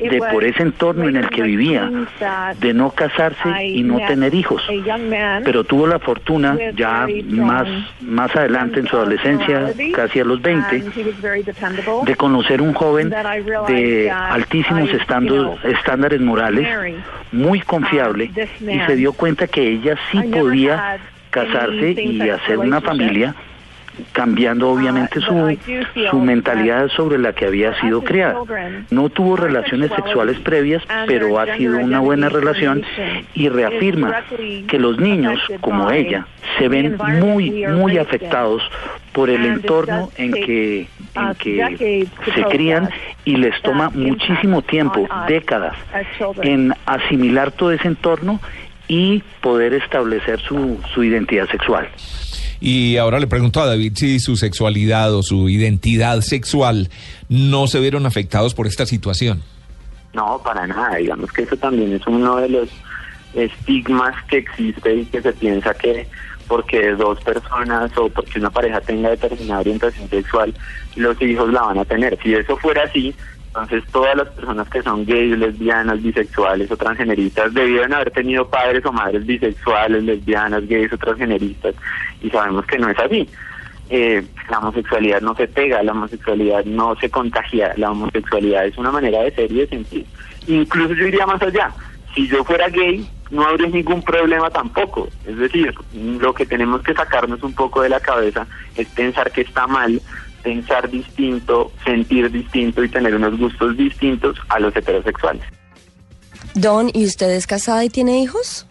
de 0.00 0.20
por 0.32 0.44
ese 0.44 0.62
entorno 0.62 1.08
en 1.08 1.16
el 1.16 1.28
que 1.28 1.42
vivía, 1.42 1.90
de 2.58 2.74
no 2.74 2.90
casarse 2.90 3.64
y 3.64 3.82
no 3.82 3.98
tener 4.06 4.34
hijos. 4.34 4.62
Pero 5.44 5.64
tuvo 5.64 5.86
la 5.86 5.98
fortuna 5.98 6.56
ya 6.74 7.06
más, 7.26 7.68
más 8.00 8.34
adelante 8.34 8.80
en 8.80 8.86
su 8.86 8.96
adolescencia, 8.96 9.72
casi 9.94 10.20
a 10.20 10.24
los 10.24 10.40
20, 10.40 10.84
de 12.04 12.16
conocer 12.16 12.62
un 12.62 12.72
joven 12.72 13.10
de 13.68 14.10
altísimos 14.10 14.90
estándares 14.90 16.20
morales, 16.20 16.66
muy 17.32 17.60
confiable, 17.60 18.30
y 18.60 18.80
se 18.86 18.96
dio 18.96 19.12
cuenta 19.12 19.46
que 19.46 19.68
ella 19.68 19.96
sí 20.10 20.20
podía 20.22 20.98
casarse 21.30 21.92
y 21.92 22.28
hacer 22.28 22.58
una 22.58 22.80
familia 22.80 23.34
cambiando 24.12 24.70
obviamente 24.70 25.20
su, 25.20 25.58
su 26.10 26.18
mentalidad 26.18 26.88
sobre 26.88 27.18
la 27.18 27.32
que 27.32 27.46
había 27.46 27.78
sido 27.80 28.02
creada. 28.02 28.36
No 28.90 29.08
tuvo 29.08 29.36
relaciones 29.36 29.90
sexuales 29.92 30.38
previas, 30.40 30.82
pero 31.06 31.38
ha 31.38 31.56
sido 31.56 31.78
una 31.78 32.00
buena 32.00 32.28
relación 32.28 32.82
y 33.34 33.48
reafirma 33.48 34.24
que 34.68 34.78
los 34.78 34.98
niños, 34.98 35.40
como 35.60 35.90
ella, 35.90 36.26
se 36.58 36.68
ven 36.68 36.96
muy, 37.20 37.66
muy 37.66 37.98
afectados 37.98 38.62
por 39.12 39.30
el 39.30 39.44
entorno 39.44 40.10
en 40.16 40.32
que, 40.32 40.86
en 41.14 41.34
que 41.34 42.06
se 42.34 42.42
crían 42.44 42.88
y 43.24 43.36
les 43.36 43.60
toma 43.62 43.90
muchísimo 43.90 44.62
tiempo, 44.62 45.08
décadas, 45.26 45.76
en 46.42 46.74
asimilar 46.86 47.52
todo 47.52 47.72
ese 47.72 47.88
entorno 47.88 48.40
y 48.88 49.22
poder 49.40 49.74
establecer 49.74 50.40
su, 50.40 50.80
su 50.92 51.04
identidad 51.04 51.48
sexual. 51.48 51.88
Y 52.60 52.98
ahora 52.98 53.18
le 53.18 53.26
pregunto 53.26 53.60
a 53.60 53.66
David 53.66 53.92
si 53.96 54.20
su 54.20 54.36
sexualidad 54.36 55.14
o 55.14 55.22
su 55.22 55.48
identidad 55.48 56.20
sexual 56.20 56.90
no 57.28 57.66
se 57.66 57.80
vieron 57.80 58.06
afectados 58.06 58.54
por 58.54 58.66
esta 58.66 58.84
situación. 58.84 59.42
No, 60.12 60.40
para 60.44 60.66
nada. 60.66 60.96
Digamos 60.96 61.32
que 61.32 61.42
eso 61.42 61.56
también 61.56 61.94
es 61.94 62.06
uno 62.06 62.36
de 62.36 62.48
los 62.48 62.68
estigmas 63.34 64.14
que 64.26 64.38
existe 64.38 64.94
y 64.94 65.04
que 65.06 65.22
se 65.22 65.32
piensa 65.32 65.72
que 65.74 66.06
porque 66.48 66.90
dos 66.96 67.20
personas 67.20 67.96
o 67.96 68.08
porque 68.08 68.40
una 68.40 68.50
pareja 68.50 68.80
tenga 68.80 69.10
determinada 69.10 69.60
orientación 69.60 70.08
sexual, 70.10 70.52
los 70.96 71.22
hijos 71.22 71.52
la 71.52 71.62
van 71.62 71.78
a 71.78 71.84
tener. 71.84 72.18
Si 72.20 72.34
eso 72.34 72.56
fuera 72.56 72.82
así, 72.82 73.14
entonces 73.50 73.82
todas 73.90 74.16
las 74.16 74.28
personas 74.28 74.68
que 74.68 74.80
son 74.80 75.04
gays, 75.04 75.36
lesbianas, 75.36 76.00
bisexuales 76.00 76.70
o 76.70 76.76
transgeneristas 76.76 77.52
debieron 77.52 77.92
haber 77.92 78.12
tenido 78.12 78.48
padres 78.48 78.86
o 78.86 78.92
madres 78.92 79.26
bisexuales, 79.26 80.04
lesbianas, 80.04 80.68
gays 80.68 80.92
o 80.92 80.98
transgeneristas 80.98 81.74
y 82.22 82.30
sabemos 82.30 82.64
que 82.66 82.78
no 82.78 82.88
es 82.88 82.98
así. 82.98 83.28
Eh, 83.88 84.24
la 84.48 84.60
homosexualidad 84.60 85.20
no 85.20 85.34
se 85.34 85.48
pega, 85.48 85.82
la 85.82 85.90
homosexualidad 85.90 86.64
no 86.64 86.94
se 86.94 87.10
contagia, 87.10 87.74
la 87.76 87.90
homosexualidad 87.90 88.66
es 88.66 88.78
una 88.78 88.92
manera 88.92 89.20
de 89.22 89.32
ser 89.32 89.50
y 89.50 89.56
de 89.56 89.66
sentir. 89.66 90.06
Incluso 90.46 90.94
yo 90.94 91.08
iría 91.08 91.26
más 91.26 91.42
allá, 91.42 91.72
si 92.14 92.28
yo 92.28 92.44
fuera 92.44 92.68
gay 92.68 93.04
no 93.30 93.44
habría 93.44 93.68
ningún 93.68 94.02
problema 94.02 94.50
tampoco. 94.50 95.08
Es 95.26 95.36
decir, 95.36 95.74
lo 95.92 96.34
que 96.34 96.46
tenemos 96.46 96.82
que 96.82 96.94
sacarnos 96.94 97.42
un 97.42 97.52
poco 97.54 97.82
de 97.82 97.88
la 97.88 98.00
cabeza 98.00 98.46
es 98.76 98.86
pensar 98.88 99.30
que 99.32 99.42
está 99.42 99.66
mal 99.66 100.00
pensar 100.42 100.88
distinto, 100.90 101.72
sentir 101.84 102.30
distinto 102.30 102.82
y 102.82 102.88
tener 102.88 103.14
unos 103.14 103.38
gustos 103.38 103.76
distintos 103.76 104.38
a 104.48 104.60
los 104.60 104.74
heterosexuales. 104.74 105.42
Don, 106.54 106.90
¿y 106.92 107.04
usted 107.04 107.30
es 107.30 107.46
casada 107.46 107.84
y 107.84 107.90
tiene 107.90 108.20
hijos? 108.20 108.66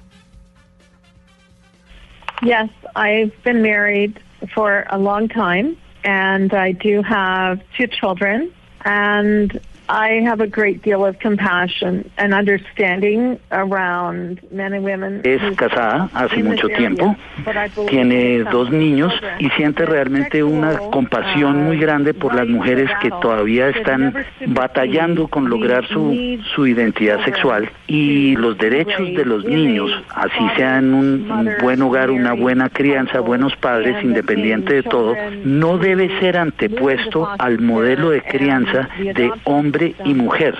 Yes, 2.41 2.69
I've 2.95 3.33
been 3.43 3.61
married 3.61 4.19
for 4.53 4.85
a 4.89 4.97
long 4.97 5.27
time 5.27 5.75
and 6.03 6.53
I 6.53 6.71
do 6.71 7.01
have 7.03 7.59
two 7.77 7.87
children 7.87 8.51
and 8.85 9.59
I 9.89 10.21
have 10.23 10.39
a 10.39 10.45
great 10.45 10.83
deal 10.83 11.03
of 11.03 11.17
compassion 11.17 12.11
and 12.15 12.31
understanding 12.31 13.39
around 13.51 14.39
men 14.51 14.73
and 14.73 14.83
women. 14.85 15.21
Es 15.23 15.41
casada 15.57 16.11
hace 16.13 16.43
mucho 16.43 16.67
tiempo, 16.69 17.15
tiene 17.89 18.43
dos 18.43 18.69
niños 18.69 19.11
y 19.39 19.49
siente 19.51 19.87
realmente 19.87 20.43
una 20.43 20.77
compasión 20.91 21.63
muy 21.63 21.79
grande 21.79 22.13
por 22.13 22.35
las 22.35 22.47
mujeres 22.47 22.87
que 23.01 23.09
todavía 23.09 23.69
están 23.69 24.13
batallando 24.45 25.27
con 25.27 25.49
lograr 25.49 25.87
su, 25.87 26.39
su 26.53 26.67
identidad 26.67 27.25
sexual 27.25 27.67
y 27.87 28.35
los 28.35 28.59
derechos 28.59 29.07
de 29.15 29.25
los 29.25 29.43
niños, 29.43 29.89
así 30.13 30.49
sean 30.55 30.93
un, 30.93 31.31
un 31.31 31.49
buen 31.61 31.81
hogar, 31.81 32.11
una 32.11 32.33
buena 32.33 32.69
crianza, 32.69 33.21
buenos 33.21 33.55
padres, 33.55 34.03
independiente 34.03 34.75
de 34.75 34.83
todo, 34.83 35.15
no 35.43 35.79
debe 35.79 36.09
ser 36.19 36.37
antepuesto 36.37 37.27
al 37.39 37.59
modelo 37.59 38.11
de 38.11 38.21
crianza 38.21 38.87
de 38.99 39.31
hombre 39.79 39.95
y 40.05 40.13
mujer. 40.13 40.55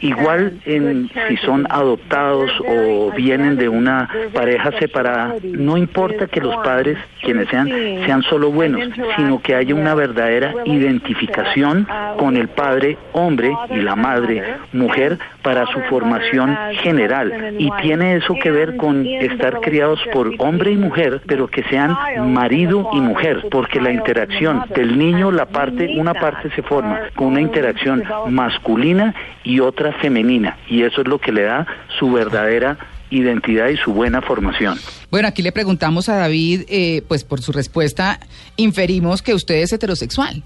igual 0.00 0.60
en, 0.64 1.10
si 1.28 1.36
son 1.38 1.66
adoptados 1.70 2.50
o 2.68 3.12
vienen 3.12 3.56
de 3.56 3.68
una 3.68 4.08
pareja 4.32 4.70
separada, 4.78 5.34
no 5.42 5.76
importa 5.76 6.26
que 6.26 6.40
los 6.40 6.56
padres, 6.58 6.98
quienes 7.22 7.48
sean, 7.48 7.68
sean 8.06 8.22
solo 8.22 8.50
buenos, 8.50 8.82
sino 9.16 9.40
que 9.40 9.54
haya 9.54 9.74
una 9.74 9.94
verdadera 9.94 10.54
identificación 10.64 11.86
con 12.18 12.36
el 12.36 12.48
padre 12.48 12.98
hombre 13.12 13.52
y 13.70 13.76
la 13.76 13.96
madre 13.96 14.42
mujer 14.72 15.18
para 15.42 15.66
su 15.66 15.80
formación 15.88 16.56
general. 16.82 17.54
Y 17.58 17.70
tiene 17.82 18.16
eso 18.16 18.34
que 18.34 18.50
ver 18.50 18.76
con 18.76 19.06
estar 19.06 19.60
criados 19.60 20.00
por 20.12 20.30
hombre 20.38 20.72
y 20.72 20.76
mujer, 20.76 21.22
pero 21.26 21.48
que 21.48 21.62
sean 21.64 21.96
marido 22.32 22.88
y 22.92 23.00
mujer, 23.00 23.46
porque 23.50 23.80
la 23.80 23.92
interacción 23.92 24.64
del 24.74 24.98
niño, 24.98 25.30
la 25.30 25.46
parte, 25.46 25.94
una 25.96 26.14
parte 26.14 26.50
se 26.50 26.62
forma 26.62 27.00
con 27.14 27.28
una 27.28 27.40
interacción 27.40 28.02
masculina 28.28 29.14
y 29.44 29.60
otra 29.60 29.92
femenina. 29.94 30.58
Y 30.68 30.82
eso 30.82 31.02
es 31.02 31.08
lo 31.08 31.18
que 31.18 31.32
le 31.32 31.42
da 31.42 31.66
su 31.98 32.12
verdadera 32.12 32.78
identidad 33.10 33.68
y 33.68 33.76
su 33.76 33.92
buena 33.92 34.22
formación. 34.22 34.78
Bueno, 35.10 35.28
aquí 35.28 35.42
le 35.42 35.52
preguntamos 35.52 36.08
a 36.08 36.16
David, 36.16 36.62
eh, 36.68 37.02
pues 37.08 37.24
por 37.24 37.40
su 37.40 37.52
respuesta 37.52 38.20
inferimos 38.56 39.22
que 39.22 39.34
usted 39.34 39.56
es 39.56 39.72
heterosexual. 39.72 40.42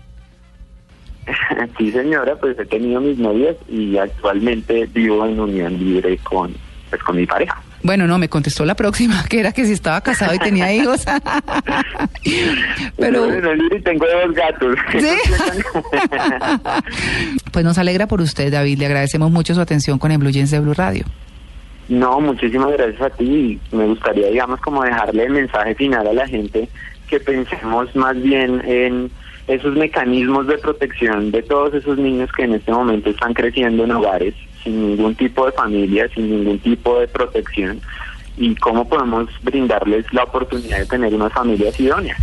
Sí, 1.78 1.90
señora, 1.90 2.37
pues 2.37 2.59
he 2.59 2.66
tenido 2.66 3.00
mis 3.00 3.18
novias 3.18 3.56
y 3.68 3.97
actualmente 3.97 4.87
vivo 4.92 5.26
en 5.26 5.40
unión 5.40 5.78
libre 5.78 6.18
con, 6.18 6.54
pues, 6.90 7.02
con 7.02 7.16
mi 7.16 7.26
pareja. 7.26 7.61
Bueno, 7.85 8.07
no, 8.07 8.19
me 8.19 8.31
contestó 8.31 8.64
la 8.64 8.75
próxima, 8.75 9.25
que 9.29 9.41
era 9.41 9.53
que 9.53 9.67
si 9.67 9.73
estaba 9.73 10.00
casado 10.00 10.35
y 10.35 10.38
tenía 10.38 10.73
hijos. 10.73 11.05
Pero 12.97 13.29
tengo 13.85 14.07
dos 14.07 14.35
gatos. 14.35 14.75
pues 17.53 17.64
nos 17.64 17.76
alegra 17.76 18.07
por 18.07 18.23
usted, 18.23 18.50
David. 18.50 18.79
Le 18.79 18.87
agradecemos 18.87 19.31
mucho 19.31 19.55
su 19.55 19.61
atención 19.61 19.99
con 19.99 20.11
el 20.11 20.19
Blue 20.19 20.31
Jeans 20.31 20.50
de 20.50 20.61
Blue 20.61 20.73
Radio. 20.73 21.05
No, 21.91 22.21
muchísimas 22.21 22.73
gracias 22.73 23.03
a 23.03 23.11
ti. 23.11 23.61
Me 23.71 23.85
gustaría, 23.85 24.29
digamos, 24.29 24.61
como 24.61 24.83
dejarle 24.83 25.25
el 25.25 25.33
mensaje 25.33 25.75
final 25.75 26.07
a 26.07 26.14
la 26.14 26.26
gente 26.26 26.71
que 27.07 27.21
pensemos 27.21 27.95
más 27.95 28.21
bien 28.23 28.62
en 28.64 29.11
esos 29.46 29.74
mecanismos 29.74 30.46
de 30.46 30.58
protección 30.58 31.30
de 31.30 31.42
todos 31.42 31.74
esos 31.74 31.98
niños 31.98 32.30
que 32.33 32.44
en 32.44 32.54
este 32.54 32.72
momento 32.72 33.11
están 33.11 33.35
creciendo 33.35 33.85
en 33.85 33.92
hogares 33.92 34.35
sin 34.62 34.88
ningún 34.88 35.14
tipo 35.14 35.44
de 35.46 35.52
familia, 35.52 36.09
sin 36.14 36.30
ningún 36.30 36.59
tipo 36.59 36.98
de 36.98 37.07
protección 37.09 37.80
y 38.37 38.54
cómo 38.57 38.88
podemos 38.88 39.28
brindarles 39.42 40.07
la 40.12 40.24
oportunidad 40.24 40.78
de 40.78 40.87
tener 40.87 41.14
unas 41.14 41.33
familias 41.33 41.78
idóneas. 41.78 42.18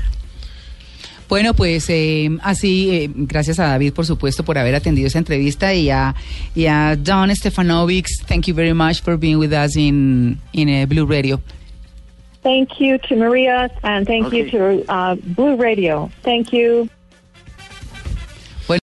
Bueno, 1.29 1.53
pues 1.53 1.89
eh, 1.89 2.29
así, 2.41 2.89
eh, 2.91 3.10
gracias 3.15 3.57
a 3.60 3.67
David, 3.67 3.93
por 3.93 4.05
supuesto, 4.05 4.43
por 4.43 4.57
haber 4.57 4.75
atendido 4.75 5.07
esa 5.07 5.17
entrevista 5.17 5.73
y 5.73 5.89
a, 5.89 6.13
y 6.53 6.65
a 6.65 6.97
Don 6.97 7.34
Stefanovic, 7.34 8.07
thank 8.27 8.47
you 8.47 8.53
very 8.53 8.73
much 8.73 9.01
for 9.01 9.17
being 9.17 9.38
with 9.38 9.53
us 9.53 9.77
in, 9.77 10.38
in 10.51 10.67
uh, 10.67 10.86
Blue 10.88 11.05
Radio. 11.05 11.39
Thank 12.43 12.81
you 12.81 12.97
to 13.07 13.15
Maria 13.15 13.69
and 13.84 14.05
thank 14.05 14.34
you 14.34 14.49
to 14.49 14.84
uh, 14.89 15.15
Blue 15.23 15.55
Radio. 15.55 16.10
Thank 16.23 16.51
you. 16.51 16.89